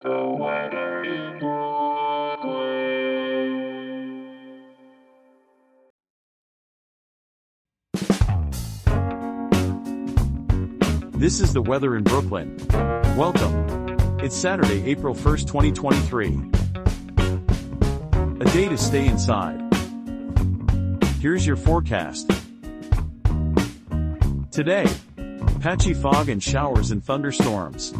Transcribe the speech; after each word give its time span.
This 0.00 0.10
is 11.40 11.52
the 11.52 11.60
weather 11.60 11.96
in 11.96 12.04
Brooklyn. 12.04 12.56
Welcome. 13.16 13.98
It's 14.20 14.36
Saturday, 14.36 14.84
April 14.88 15.16
1st, 15.16 15.48
2023. 15.48 16.28
A 18.40 18.44
day 18.52 18.68
to 18.68 18.78
stay 18.78 19.04
inside. 19.04 19.60
Here's 21.18 21.44
your 21.44 21.56
forecast. 21.56 22.30
Today, 24.52 24.86
patchy 25.58 25.92
fog 25.92 26.28
and 26.28 26.40
showers 26.40 26.92
and 26.92 27.02
thunderstorms. 27.02 27.92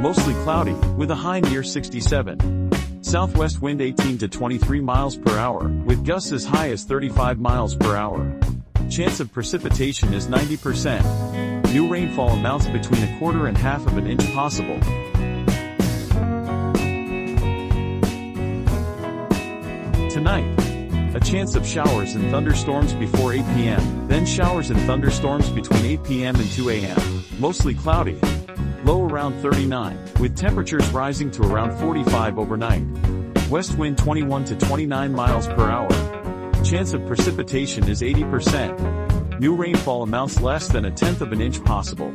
Mostly 0.00 0.34
cloudy, 0.44 0.74
with 0.96 1.10
a 1.10 1.14
high 1.16 1.40
near 1.40 1.64
67. 1.64 2.70
Southwest 3.02 3.60
wind 3.60 3.80
18 3.80 4.18
to 4.18 4.28
23 4.28 4.80
miles 4.80 5.16
per 5.16 5.36
hour, 5.36 5.66
with 5.86 6.06
gusts 6.06 6.30
as 6.30 6.44
high 6.44 6.70
as 6.70 6.84
35 6.84 7.40
miles 7.40 7.74
per 7.74 7.96
hour. 7.96 8.32
Chance 8.88 9.18
of 9.18 9.32
precipitation 9.32 10.14
is 10.14 10.28
90%. 10.28 11.72
New 11.72 11.88
rainfall 11.88 12.28
amounts 12.30 12.68
between 12.68 13.02
a 13.02 13.18
quarter 13.18 13.48
and 13.48 13.58
half 13.58 13.84
of 13.88 13.96
an 13.96 14.06
inch 14.06 14.24
possible. 14.32 14.78
Tonight, 20.08 20.54
a 21.16 21.20
chance 21.20 21.56
of 21.56 21.66
showers 21.66 22.14
and 22.14 22.30
thunderstorms 22.30 22.94
before 22.94 23.32
8 23.32 23.44
p.m., 23.56 24.06
then 24.06 24.24
showers 24.24 24.70
and 24.70 24.78
thunderstorms 24.82 25.50
between 25.50 25.84
8 25.84 26.04
p.m. 26.04 26.36
and 26.36 26.48
2 26.52 26.70
a.m. 26.70 27.24
Mostly 27.40 27.74
cloudy. 27.74 28.16
Low 28.88 29.06
around 29.06 29.34
39, 29.42 29.98
with 30.18 30.34
temperatures 30.34 30.88
rising 30.92 31.30
to 31.32 31.42
around 31.42 31.78
45 31.78 32.38
overnight. 32.38 32.82
West 33.50 33.76
wind 33.76 33.98
21 33.98 34.46
to 34.46 34.56
29 34.56 35.12
miles 35.12 35.46
per 35.46 35.68
hour. 35.68 35.90
Chance 36.64 36.94
of 36.94 37.04
precipitation 37.04 37.86
is 37.86 38.00
80%. 38.00 39.40
New 39.40 39.54
rainfall 39.54 40.04
amounts 40.04 40.40
less 40.40 40.68
than 40.68 40.86
a 40.86 40.90
tenth 40.90 41.20
of 41.20 41.32
an 41.32 41.42
inch 41.42 41.62
possible. 41.64 42.14